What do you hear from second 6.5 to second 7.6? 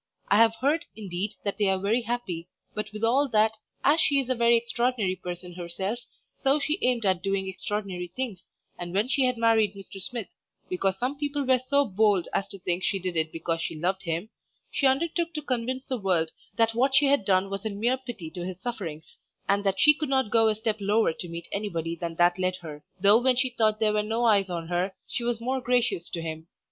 she aimed at doing